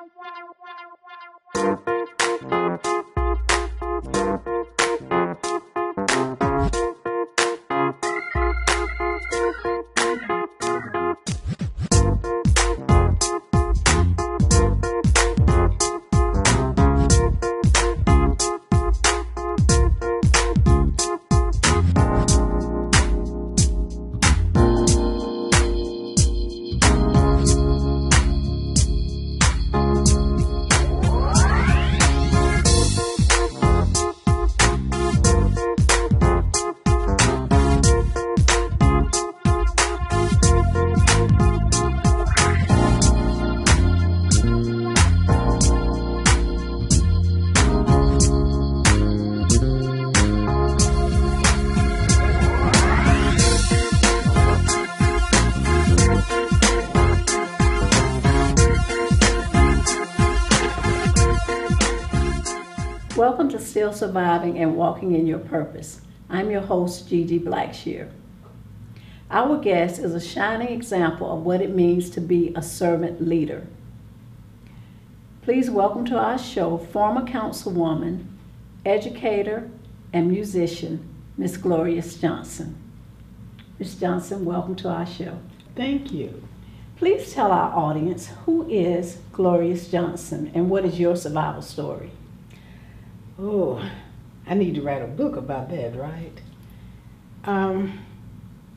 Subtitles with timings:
[0.00, 1.09] Welcome to
[63.90, 66.00] Still Surviving and Walking in Your Purpose.
[66.28, 68.08] I'm your host, Gigi Blackshear.
[69.32, 73.66] Our guest is a shining example of what it means to be a servant leader.
[75.42, 78.26] Please welcome to our show former councilwoman,
[78.86, 79.68] educator,
[80.12, 82.76] and musician, Miss Glorious Johnson.
[83.80, 85.40] Miss Johnson, welcome to our show.
[85.74, 86.44] Thank you.
[86.94, 92.12] Please tell our audience who is Glorious Johnson and what is your survival story?
[93.42, 93.82] Oh,
[94.46, 96.40] I need to write a book about that, right?
[97.44, 98.00] Um,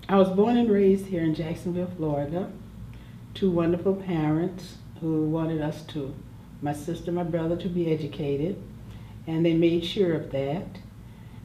[0.07, 2.49] I was born and raised here in Jacksonville, Florida.
[3.33, 6.13] Two wonderful parents who wanted us to,
[6.61, 8.61] my sister my brother, to be educated,
[9.27, 10.65] and they made sure of that.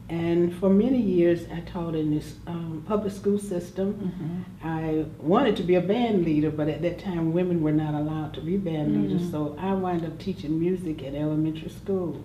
[0.07, 3.93] And for many years, I taught in this um, public school system.
[3.93, 4.67] Mm-hmm.
[4.67, 8.33] I wanted to be a band leader, but at that time, women were not allowed
[8.35, 9.31] to be band leaders, Mhm.
[9.31, 12.23] so I wound up teaching music at elementary school.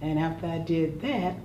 [0.00, 1.36] And after I did that,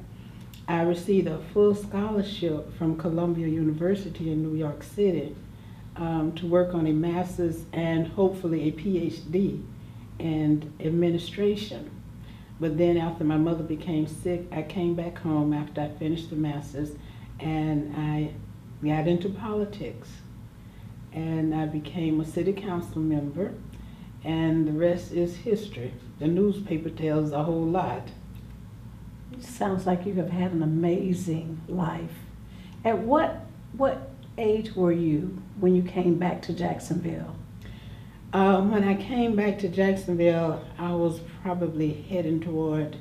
[0.67, 5.35] I received a full scholarship from Columbia University in New York City
[5.95, 9.63] um, to work on a master's and hopefully a PhD
[10.19, 11.89] in administration.
[12.59, 16.35] But then after my mother became sick, I came back home after I finished the
[16.35, 16.91] master's
[17.39, 18.33] and I
[18.85, 20.09] got into politics.
[21.13, 23.53] And I became a city council member
[24.23, 25.93] and the rest is history.
[26.19, 28.09] The newspaper tells a whole lot.
[29.41, 32.19] Sounds like you have had an amazing life.
[32.83, 37.35] At what what age were you when you came back to Jacksonville?
[38.31, 42.97] Um, when I came back to Jacksonville, I was probably heading toward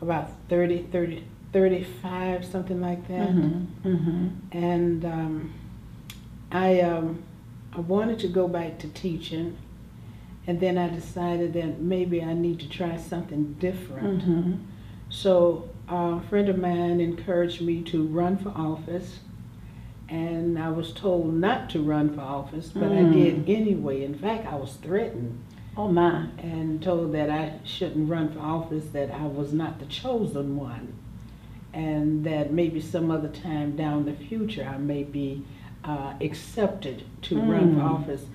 [0.00, 3.28] about 30, 30, 35, something like that.
[3.28, 4.28] Mm-hmm.
[4.52, 5.54] And um,
[6.50, 7.22] I, um,
[7.72, 9.56] I wanted to go back to teaching,
[10.46, 14.22] and then I decided that maybe I need to try something different.
[14.22, 14.54] Mm-hmm.
[15.10, 19.20] So a friend of mine encouraged me to run for office,
[20.08, 23.12] and I was told not to run for office, but I Mm.
[23.12, 24.04] did anyway.
[24.04, 25.38] In fact, I was threatened
[25.76, 26.26] Oh my.
[26.38, 30.92] and told that I shouldn't run for office, that I was not the chosen one,
[31.72, 35.44] and that maybe some other time down the future I may be
[35.84, 37.90] uh, accepted to run for Mm.
[38.02, 38.26] office.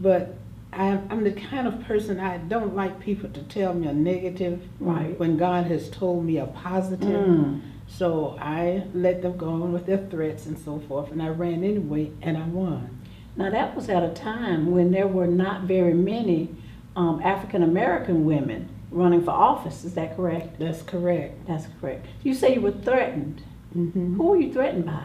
[0.00, 0.34] But
[0.72, 4.62] I'm, I'm the kind of person I don't like people to tell me a negative
[4.80, 5.18] Right.
[5.18, 7.26] when God has told me a positive.
[7.26, 7.60] Mm.
[7.88, 11.62] So I let them go on with their threats and so forth, and I ran
[11.64, 12.98] anyway, and I won.
[13.36, 16.54] Now that was at a time when there were not very many
[16.96, 19.84] um, African American women running for office.
[19.84, 20.58] Is that correct?
[20.58, 21.46] That's correct.
[21.46, 22.06] That's correct.
[22.22, 23.42] You say you were threatened.
[23.72, 25.04] hmm Who were you threatened by?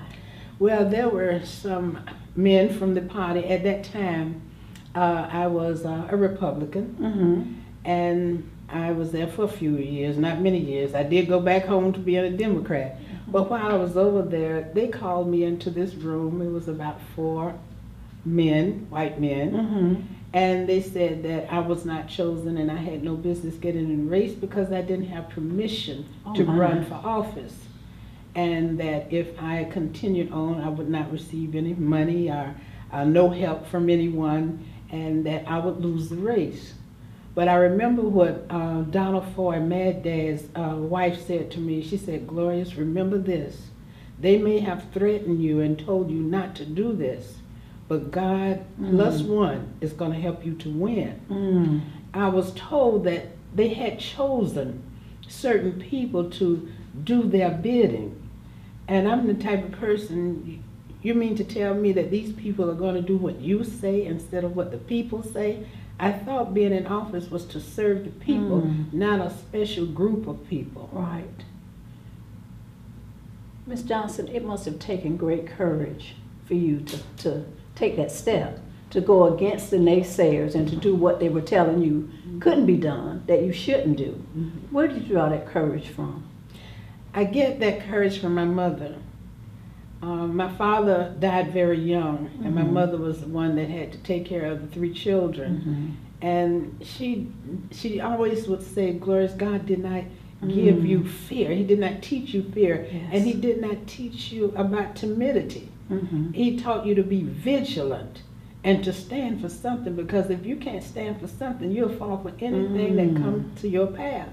[0.60, 2.00] Well, there were some
[2.36, 4.42] men from the party at that time.
[4.96, 7.54] Uh, I was uh, a Republican, Mm-hmm.
[7.90, 10.94] and I was there for a few years, not many years.
[10.96, 12.98] I did go back home to be a Democrat.
[13.28, 16.42] But while I was over there, they called me into this room.
[16.42, 17.54] It was about four
[18.26, 20.02] men, white men, Mm-hmm.
[20.34, 24.10] and they said that I was not chosen and I had no business getting in
[24.10, 26.56] race because I didn't have permission Oh, to my.
[26.58, 27.56] run for office.
[28.36, 32.56] And that if I continued on, I would not receive any money or
[32.94, 36.74] uh, no help from anyone, and that I would lose the race.
[37.34, 41.82] But I remember what uh, Donna Foy, Mad Dad's uh, wife, said to me.
[41.82, 43.58] She said, Glorious, remember this.
[44.20, 47.36] They may have threatened you and told you not to do this,
[47.88, 49.28] but God plus Mm.
[49.28, 51.20] one is going to help you to win.
[51.30, 51.82] Mm.
[52.14, 54.84] I was told that they had chosen
[55.28, 56.68] certain people to
[57.04, 58.18] do their bidding.
[58.88, 60.62] And I'm the type of person,
[61.02, 64.06] you mean to tell me that these people are going to do what you say
[64.06, 65.66] instead of what the people say?
[66.00, 68.94] I thought being in office was to serve the people, Mm.
[68.94, 70.90] not a special group of people.
[70.92, 71.44] Right.
[73.68, 73.84] Ms.
[73.84, 76.16] Johnson, it must have taken great courage
[76.46, 77.46] for you to, to
[77.76, 78.60] take that step,
[78.90, 82.10] to go against the naysayers and to do what they were telling you
[82.40, 84.14] couldn't be done, that you shouldn't do.
[84.72, 86.24] Where did you draw that courage from?
[87.14, 88.96] I get that courage from my mother.
[90.02, 92.74] Um, my father died very young, and my Mhm.
[92.74, 95.98] mother was the one that had to take care of the three children.
[96.24, 97.28] And she,
[97.72, 100.04] she always would say, "Glorious God did not
[100.48, 100.88] give Mm.
[100.88, 101.52] you fear.
[101.52, 105.68] He did not teach you fear, and He did not teach you about timidity.
[105.92, 106.34] Mhm.
[106.34, 108.24] He taught you to be vigilant
[108.64, 109.96] and to stand for something.
[109.96, 113.22] Because if you can't stand for something, you'll fall for anything that Mm.
[113.22, 114.30] comes to your path."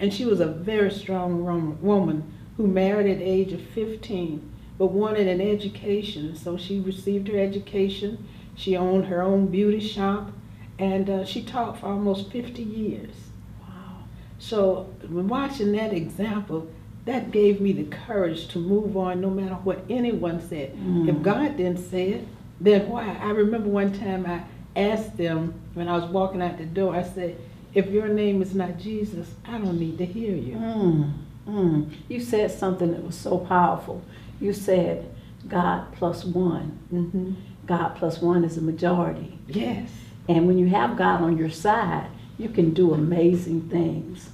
[0.00, 1.44] And she was a very strong
[1.82, 2.24] woman
[2.56, 4.40] who married at age of 15,
[4.78, 6.36] but wanted an education.
[6.36, 8.26] So she received her education.
[8.56, 10.30] She owned her own beauty shop,
[10.78, 13.14] and uh, she taught for almost 50 years.
[13.60, 14.04] Wow.
[14.38, 16.68] So when watching that example,
[17.04, 20.74] that gave me the courage to move on no matter what anyone said.
[20.76, 21.08] Mm.
[21.08, 22.28] If God didn't say it,
[22.60, 23.16] then why?
[23.20, 24.44] I remember one time I
[24.78, 27.36] asked them when I was walking out the door, I said,
[27.74, 30.54] if your name is not Jesus, I don't need to hear you.
[30.54, 31.12] Mm,
[31.46, 31.94] mm.
[32.08, 34.02] You said something that was so powerful.
[34.44, 35.10] You said
[35.48, 36.78] God plus one.
[36.90, 37.32] hmm
[37.64, 39.38] God plus one is a majority.
[39.48, 39.88] Yes.
[40.28, 44.28] And when you have God on your side, you can do amazing things.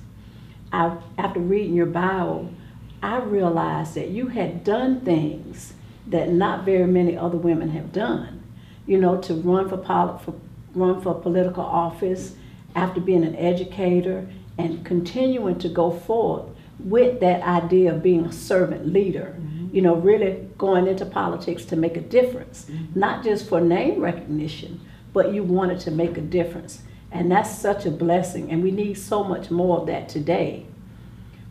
[0.73, 2.53] I, after reading your Bible,
[3.01, 5.75] I realized that you had done things
[6.09, 8.43] that not very many other women have done.
[8.89, 10.35] You know, to run for, poli- for
[10.75, 12.35] run for political office,
[12.75, 14.27] after being an educator,
[14.59, 16.47] and continuing to go forth
[16.81, 19.37] with that idea of being a servant leader.
[19.73, 24.81] You know, really going into politics to make a difference, not just for name recognition,
[25.13, 26.83] but you wanted to make a difference.
[27.13, 30.67] And that's such a blessing, and we need so much more of that today.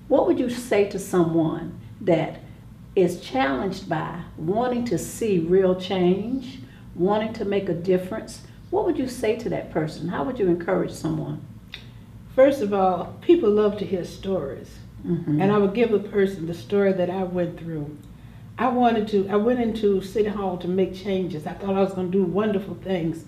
[0.08, 2.40] What would you say to someone that
[2.96, 6.60] is challenged by wanting to see real change,
[6.96, 8.42] wanting to make a difference?
[8.70, 10.10] What would you say to that person?
[10.10, 11.42] How would you encourage someone?
[12.36, 14.78] First of all, people love to hear stories.
[15.06, 15.42] Mhm.
[15.42, 17.98] And I would give a person the story that I went through.
[18.60, 21.48] I wanted to, I went into City Hall to make changes.
[21.48, 23.24] I thought I was going to do wonderful things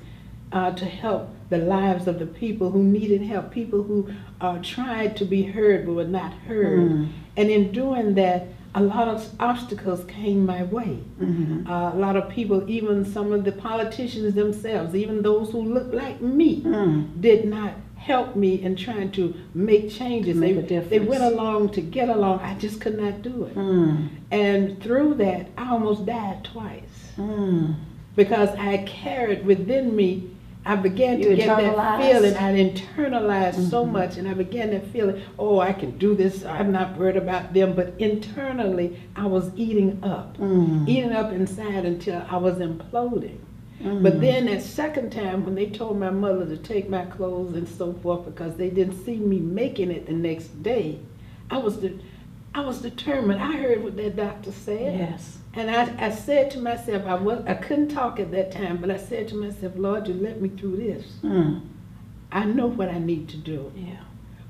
[0.51, 4.09] uh, to help the lives of the people who needed help, people who
[4.41, 6.79] uh, tried to be heard but were not heard.
[6.91, 7.09] Mm.
[7.37, 10.99] And in doing that, a lot of obstacles came my way.
[11.21, 11.67] Mhm.
[11.69, 15.93] Uh, a lot of people, even some of the politicians themselves, even those who looked
[15.93, 17.21] like me, Mm.
[17.21, 20.35] did not help me in trying to make changes.
[20.35, 22.39] Make they, they went along to get along.
[22.39, 23.55] I just could not do it.
[23.55, 24.09] Mm.
[24.31, 26.81] And through that, I almost died twice
[27.17, 27.75] Mm.
[28.15, 30.29] because I carried within me.
[30.65, 32.35] I began to get that feeling.
[32.37, 33.91] I internalized so Mhm.
[33.91, 36.45] much, and I began to feel, oh, I can do this.
[36.45, 37.73] I'm not worried about them.
[37.75, 40.87] But internally, I was eating up, Mm.
[40.87, 43.37] eating up inside until I was imploding.
[43.81, 44.03] Mm.
[44.03, 47.67] But then that second time, when they told my mother to take my clothes and
[47.67, 50.99] so forth because they didn't see me making it the next day,
[51.49, 51.99] I was de-
[52.53, 53.41] I was determined.
[53.41, 55.37] I heard what that doctor said, Yes.
[55.53, 58.91] and I, I said to myself, I was I couldn't talk at that time, but
[58.91, 61.05] I said to myself, Lord, you let me through this.
[61.23, 61.61] Mm.
[62.31, 64.01] I know what I need to do Yeah.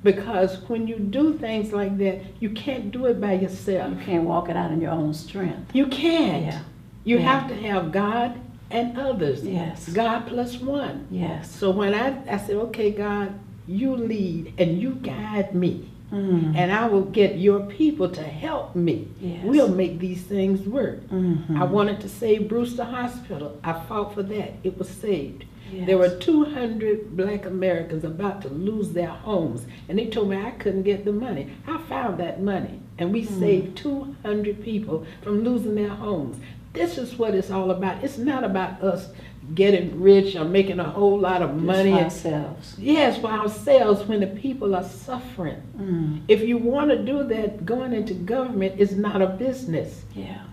[0.03, 3.91] because when you do things like that, you can't do it by yourself.
[3.97, 5.73] You can't walk it out in your own strength.
[5.73, 6.45] You can't.
[6.45, 6.59] Yeah.
[7.03, 7.31] You Yeah.
[7.39, 8.39] have to have God
[8.71, 9.43] and others.
[9.43, 9.89] Yes.
[9.89, 11.07] God plus one.
[11.11, 11.53] Yes.
[11.53, 13.33] So when I, I said, okay, God,
[13.67, 16.57] you lead and you guide me, Mm.
[16.57, 19.07] and I will get your people to help me.
[19.21, 19.45] Yes.
[19.45, 21.07] We'll make these things work.
[21.09, 21.57] Mhm.
[21.57, 23.57] I wanted to save Brewster Hospital.
[23.63, 24.55] I fought for that.
[24.65, 25.45] It was saved.
[25.71, 25.87] Yes.
[25.87, 30.51] There were 200 black Americans about to lose their homes, and they told me I
[30.51, 31.47] couldn't get the money.
[31.65, 33.39] I found that money, and we Mm.
[33.39, 36.35] saved 200 people from losing their homes.
[36.73, 38.03] This is what it's all about.
[38.03, 39.09] It's not about us
[39.55, 41.91] getting rich or making a whole lot of Just money.
[41.91, 42.75] for ourselves.
[42.77, 45.61] Yes, for ourselves when the people are suffering.
[45.77, 46.21] Mm.
[46.27, 50.03] If you want to do that, going into government is not a business.
[50.15, 50.43] Yeah.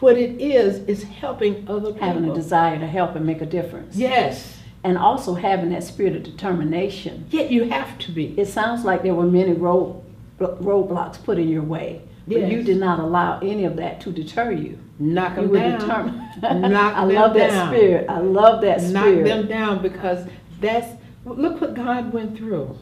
[0.00, 2.06] What it is, is helping other people.
[2.06, 3.96] Having a desire to help and make a difference.
[3.96, 4.58] Yes.
[4.82, 7.26] And also having that spirit of determination.
[7.30, 8.38] Yet you have to be.
[8.38, 10.02] It sounds like there were many road,
[10.38, 14.50] roadblocks put in your way, but you did not allow any of that to deter
[14.52, 14.78] you.
[14.98, 15.80] Knock You them were down.
[15.80, 16.72] determined.
[16.72, 17.68] Knock I them love that down.
[17.74, 18.06] spirit.
[18.08, 19.16] I love that spirit.
[19.16, 20.26] Knock them down because
[20.60, 20.88] that's,
[21.24, 22.76] look what God went through.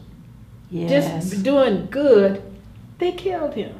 [0.69, 1.29] yes.
[1.29, 2.41] Just doing good,
[2.99, 3.75] they killed him.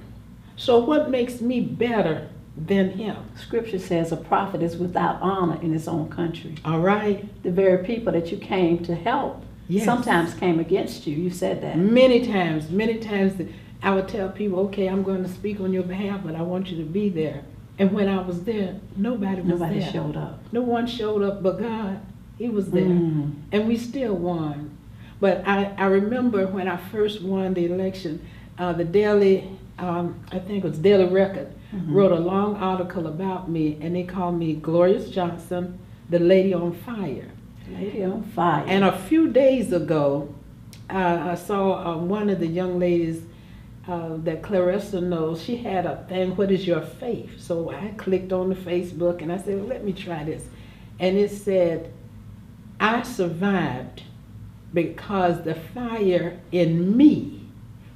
[0.56, 3.16] So what makes me better than him?
[3.36, 6.56] Scripture says a prophet is without honor in his own country.
[6.66, 7.26] All right?
[7.44, 9.86] The very people that you came to help Yes.
[9.86, 11.16] sometimes came against you.
[11.16, 11.78] You said that.
[11.78, 13.48] Many times, many times, that
[13.84, 16.68] I would tell people, okay, I'm going to speak on your behalf, but I want
[16.70, 17.44] you to be there.
[17.78, 19.92] And when I was there, nobody was Nobody there.
[19.92, 20.40] showed up.
[20.52, 22.00] No one showed up but God.
[22.38, 22.84] He was there.
[22.86, 23.34] Mm.
[23.52, 24.78] And we still won.
[25.20, 28.26] But I, I remember when I first won the election,
[28.58, 29.50] uh, the Daily,
[29.80, 31.94] um, I think it was Daily Record, Mhm.
[31.96, 36.72] wrote a long article about me, and they called me Glorious Johnson, the Lady on
[36.72, 37.26] Fire.
[37.74, 38.64] Lady on fire.
[38.68, 40.30] And a few days ago,
[40.92, 43.24] uh, I saw uh, one of the young ladies
[43.88, 45.42] uh, that Clarissa knows.
[45.44, 47.40] She had a thing, What is your faith?
[47.40, 50.46] So I clicked on the Facebook and I said, well, Let me try this.
[51.00, 51.92] And it said,
[52.80, 54.04] I survived
[54.74, 57.42] because the fire in me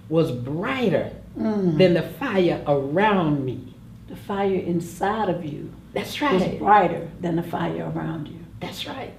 [0.09, 1.77] was brighter Mm.
[1.77, 3.75] than the fire around me.
[4.07, 6.57] the fire inside of you That's is right.
[6.57, 8.39] brighter than the fire around you.
[8.59, 9.13] That's right.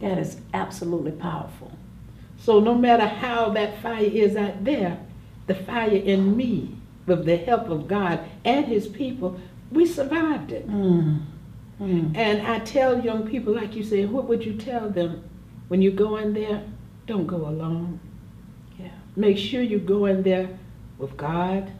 [0.00, 1.70] That is absolutely powerful.
[2.38, 4.98] So no matter how that fire is out there,
[5.46, 9.38] the fire in me, with the help of God and His people,
[9.70, 10.68] we survived it.
[10.68, 11.22] Mm.
[11.80, 12.16] Mm.
[12.16, 15.24] And I tell young people, like you said, what would you tell them
[15.68, 16.62] when you go in there?
[17.06, 18.00] Don't go alone.
[18.78, 18.90] Yeah.
[19.16, 20.48] Make sure you go in there
[20.98, 21.72] with God.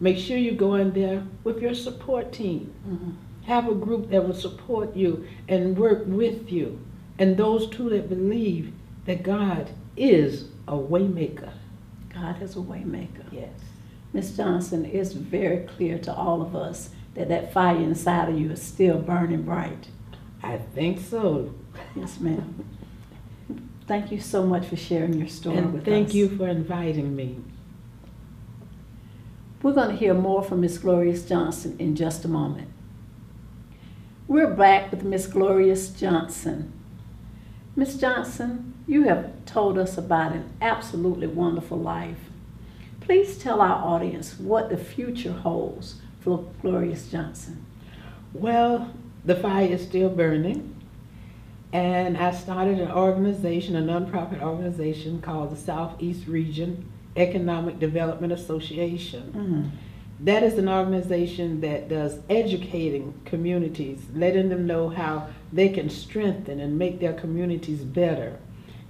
[0.00, 2.72] Make sure you go in there with your support team.
[2.88, 3.14] Mhm.
[3.46, 6.78] Have a group that will support you and work with you.
[7.18, 8.72] And those two that believe
[9.06, 11.50] that God is a waymaker.
[12.20, 13.24] God is a waymaker.
[13.30, 13.50] Yes.
[14.12, 18.50] Miss Johnson, it's very clear to all of us that that fire inside of you
[18.52, 19.88] is still burning bright.
[20.42, 21.54] I think so.
[21.94, 22.64] Yes, ma'am.
[23.86, 26.12] Thank you so much for sharing your story And with thank us.
[26.12, 27.38] Thank you for inviting me.
[29.62, 32.68] We're going to hear more from Miss Glorious Johnson in just a moment.
[34.26, 36.72] We're back with Miss Glorious Johnson.
[37.74, 42.16] Miss Johnson, you have told us about an absolutely wonderful life.
[43.00, 47.64] Please tell our audience what the future holds for Glorious Johnson.
[48.32, 48.92] Well,
[49.24, 50.74] the fire is still burning.
[51.70, 59.22] And I started an organization, a nonprofit organization called the Southeast Region Economic Development Association.
[59.36, 59.68] Mm-hmm.
[60.24, 66.58] That is an organization that does educating communities, letting them know how they can strengthen
[66.58, 68.38] and make their communities better.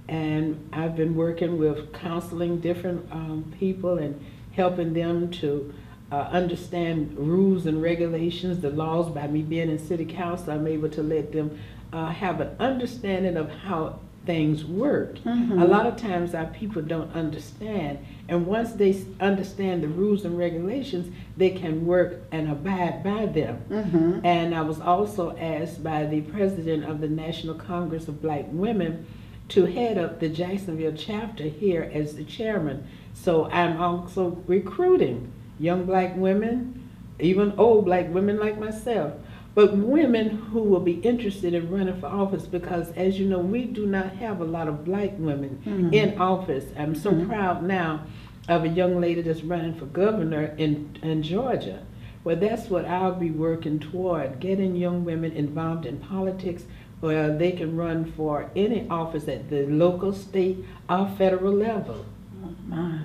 [0.09, 4.19] And I've been working with counseling different um, people and
[4.53, 5.71] helping them to
[6.11, 9.07] uh, understand rules and regulations, the laws.
[9.09, 11.59] By me being in city council, I'm able to let them
[11.93, 15.19] uh, have an understanding of how things work.
[15.19, 15.61] Mhm.
[15.61, 20.37] A lot of times our people don't understand, and once they understand the rules and
[20.37, 23.59] regulations, they can work and abide by them.
[23.69, 24.25] Mm-hmm.
[24.25, 29.05] And I was also asked by the president of the National Congress of Black Women
[29.49, 32.85] to head up the Jacksonville chapter here as the chairman.
[33.13, 36.89] So I'm also recruiting young black women,
[37.19, 39.13] even old black women like myself,
[39.55, 43.65] but women who will be interested in running for office because, as you know, we
[43.65, 45.93] do not have a lot of black women Mhm.
[45.93, 46.65] in office.
[46.77, 47.27] I'm so Mhm.
[47.27, 48.01] proud now
[48.47, 51.79] of a young lady that's running for governor in, in Georgia.
[52.23, 56.65] Well, that's what I'll be working toward, getting young women involved in politics
[56.99, 62.05] where they can run for any office at the local, state, or federal level.
[62.43, 62.99] Oh, my,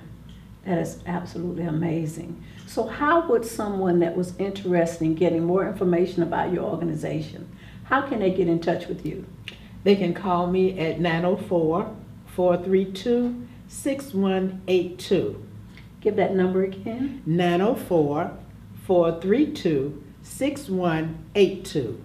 [0.65, 2.43] that is absolutely amazing.
[2.67, 7.47] So, how would someone that was interested in getting more information about your organization,
[7.85, 9.25] how can they get in touch with you?
[9.83, 11.95] They can call me at 904
[12.27, 15.45] 432 6182.
[16.01, 17.21] Give that number again.
[17.25, 18.31] 904
[18.85, 22.01] 432 6182.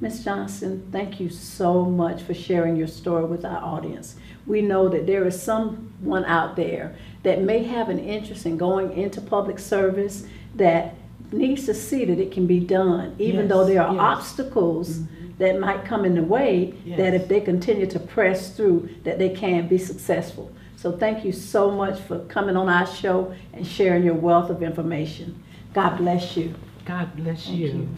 [0.00, 0.24] Ms.
[0.24, 4.16] Johnson, thank you so much for sharing your story with our audience.
[4.46, 8.96] We know that there is someone out there that may have an interest in going
[8.96, 10.94] into public service that
[11.32, 14.00] needs to see that it can be done, even though there are yes.
[14.00, 15.36] obstacles mm-hmm.
[15.36, 19.28] that might come in the way, that if they continue to press through, that they
[19.28, 20.50] can be successful.
[20.76, 24.62] So thank you so much for coming on our show and sharing your wealth of
[24.62, 25.42] information.
[25.74, 26.54] God bless you.
[26.86, 27.66] God bless Thank you.
[27.66, 27.88] you.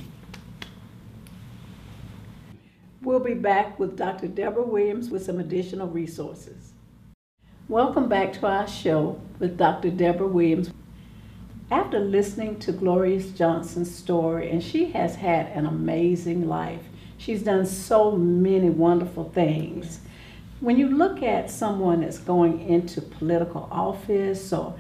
[3.12, 4.26] We'll be back with Dr.
[4.26, 6.73] Deborah Williams with some additional resources.
[7.69, 9.90] Welcome back to our show with Dr.
[9.90, 10.71] Deborah Williams.
[11.71, 16.81] After listening to Glorious Johnson's story, and she has had an amazing life,
[17.19, 20.00] she's done so many wonderful things.
[20.61, 24.75] When you look at someone that's going into political office or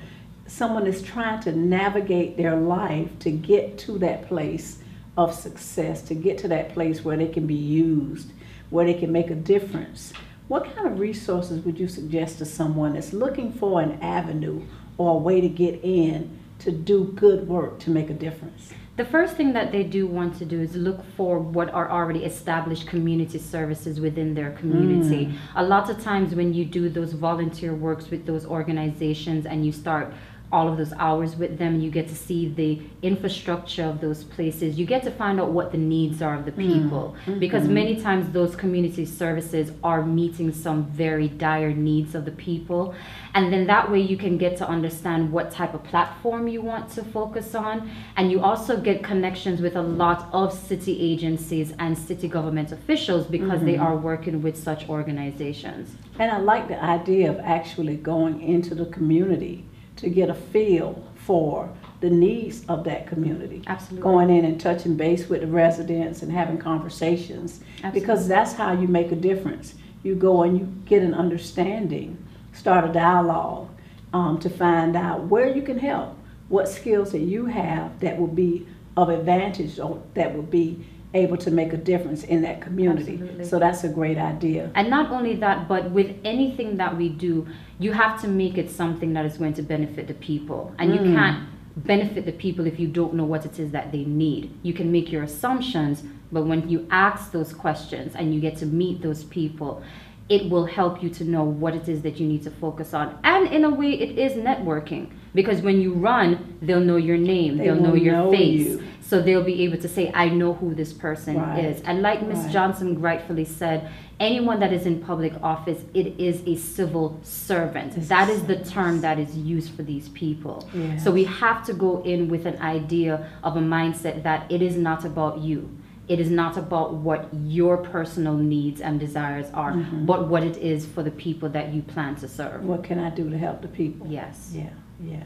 [0.46, 4.81] someone is trying to navigate their life to get to that place
[5.16, 8.32] of success, to get to that place where they can be used,
[8.70, 10.12] where they can make a difference.
[10.48, 14.62] What kind of resources would you suggest to someone that's looking for an avenue
[14.98, 18.72] or a way to get in to do good work to make a difference?
[18.96, 22.24] The first thing that they do want to do is look for what are already
[22.24, 25.26] established community services within their community.
[25.26, 25.38] Mm.
[25.56, 29.72] A lot of times when you do those volunteer works with those organizations and you
[29.72, 30.12] start
[30.52, 31.80] all of those hours with them.
[31.80, 34.78] You get to see the infrastructure of those places.
[34.78, 36.72] You get to find out what the needs are of the mm.
[36.74, 37.16] people.
[37.24, 37.38] Mm-hmm.
[37.38, 42.94] Because many times those community services are meeting some very dire needs of the people.
[43.34, 46.90] And then that way you can get to understand what type of platform you want
[46.92, 47.90] to focus on.
[48.16, 53.26] And you also get connections with a lot of city agencies and city government officials
[53.26, 53.66] because mm-hmm.
[53.66, 55.96] they are working with such organizations.
[56.18, 59.64] And I like the idea of actually going into the community
[60.02, 63.62] to get a feel for the needs of that community.
[63.66, 64.02] Absolutely.
[64.02, 67.60] Going in and touching base with the residents and having conversations.
[67.76, 68.00] Absolutely.
[68.00, 69.74] Because that's how you make a difference.
[70.02, 72.18] You go and you get an understanding,
[72.52, 73.68] start a dialogue
[74.12, 76.16] um, to find out where you can help,
[76.48, 78.66] what skills that you have that will be
[78.96, 83.14] of advantage or that will be able to make a difference in that community.
[83.14, 83.44] Absolutely.
[83.44, 84.70] So that's a great idea.
[84.74, 87.46] And not only that, but with anything that we do,
[87.78, 90.74] you have to make it something that is going to benefit the people.
[90.78, 90.94] And mm.
[90.94, 94.58] you can't benefit the people if you don't know what it is that they need.
[94.62, 98.66] You can make your assumptions, but when you ask those questions and you get to
[98.66, 99.82] meet those people,
[100.28, 103.18] it will help you to know what it is that you need to focus on.
[103.24, 107.58] And in a way, it is networking because when you run, they'll know your name,
[107.58, 108.66] they will know your know face.
[108.66, 108.82] You.
[109.00, 111.64] So they'll be able to say, I know who this person right.
[111.64, 111.82] is.
[111.82, 112.38] And like Ms.
[112.38, 112.52] Right.
[112.52, 117.96] Johnson rightfully said, anyone that is in public office, it is a civil servant.
[117.96, 120.66] It's that is the term that is used for these people.
[120.72, 121.04] Yes.
[121.04, 124.76] So we have to go in with an idea of a mindset that it is
[124.76, 125.68] not about you.
[126.12, 130.04] It is not about what your personal needs and desires are, mm-hmm.
[130.04, 132.64] but what it is for the people that you plan to serve.
[132.64, 134.06] What can I do to help the people?
[134.06, 134.50] Yes.
[134.52, 135.24] Yeah, yeah.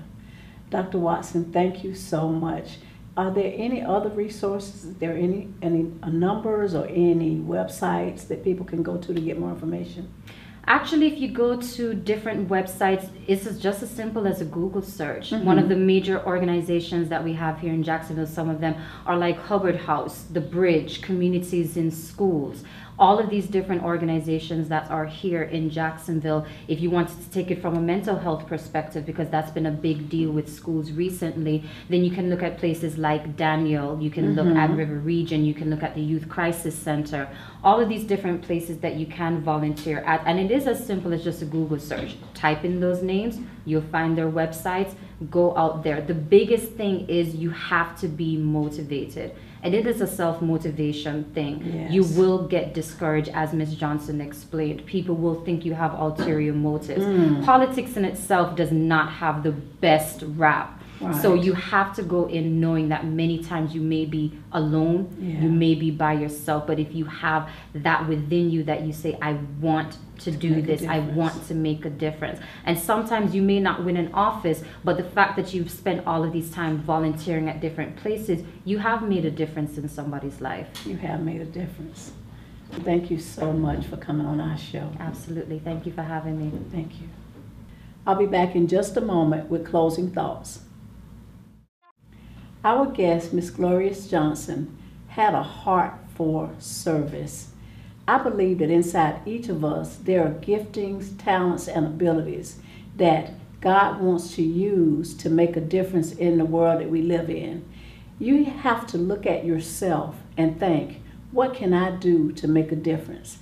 [0.71, 0.99] Dr.
[0.99, 2.79] Watson, thank you so much.
[3.17, 4.85] Are there any other resources?
[4.85, 9.41] Is there any any numbers or any websites that people can go to to get
[9.41, 10.13] more information?
[10.69, 15.31] Actually, if you go to different websites, it's just as simple as a Google search.
[15.31, 15.45] Mm-hmm.
[15.45, 18.75] One of the major organizations that we have here in Jacksonville, some of them
[19.07, 22.65] are like Hubbard House, The Bridge, Communities in Schools
[22.99, 27.51] all of these different organizations that are here in Jacksonville, if you wanted to take
[27.51, 31.65] it from a mental health perspective, because that's been a big deal with schools recently,
[31.89, 34.37] then you can look at places like Daniel, you can mm-hmm.
[34.37, 34.79] look at mm-hmm.
[34.79, 37.29] River Region, you can look at the Youth Crisis Center,
[37.63, 40.23] all of these different places that you can volunteer at.
[40.27, 42.17] And it is as simple as just a Google search.
[42.37, 44.95] Type in those names, you'll find their websites,
[45.31, 46.01] go out there.
[46.01, 49.35] The biggest thing is you have to be motivated
[49.67, 51.61] and it is a self motivation thing.
[51.65, 51.91] Yes.
[51.91, 53.75] You will get discouraged, as Ms.
[53.75, 54.87] Johnson explained.
[54.87, 57.05] People will think you have ulterior motives.
[57.05, 57.45] Mm.
[57.45, 60.81] Politics in itself does not have the best rap.
[61.01, 61.21] Right.
[61.21, 65.43] So you have to go in knowing that many times you may be alone, yeah.
[65.43, 69.19] you may be by yourself, but if you have that within you that you say,
[69.21, 72.41] I want to do this, I want to make a difference.
[72.65, 76.25] And sometimes you may not win an office, but the fact that you've spent all
[76.25, 80.87] of these time volunteering at different places, you have made a difference in somebody's life.
[80.87, 82.13] You have made a difference.
[82.71, 84.91] Thank you so much for coming on our show.
[84.99, 85.59] Absolutely.
[85.59, 86.59] Thank you for having me.
[86.73, 87.09] Thank you.
[88.07, 90.61] I'll be back in just a moment with closing thoughts.
[92.65, 94.77] Our guest, Miss Glorious Johnson,
[95.09, 97.53] had a heart for service.
[98.09, 102.57] I believe that inside each of us, there are giftings, talents, and abilities
[102.97, 107.29] that God wants to use to make a difference in the world that we live
[107.29, 107.69] in.
[108.19, 112.77] You have to look at yourself and think, what can I do to make a
[112.77, 113.39] difference?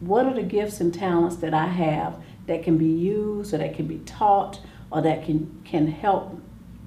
[0.00, 3.74] What are the gifts and talents that I have that can be used or that
[3.74, 6.40] can be taught or that can, can help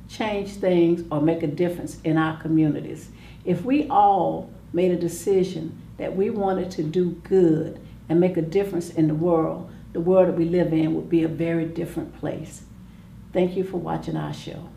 [0.09, 3.09] change things or make a difference in our communities.
[3.45, 8.41] If we all made a decision that we wanted to do good and make a
[8.41, 12.17] difference in the world, the world that we live in would be a very different
[12.19, 12.63] place.
[13.33, 14.69] Thank you for watching our show.